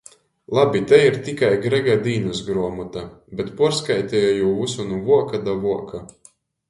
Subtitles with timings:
[0.57, 3.03] Labi, tei ir "tikai" Grega dīnysgruomota.
[3.41, 6.03] Bet puorskaiteja jū vysu nu vuoka da vuoka.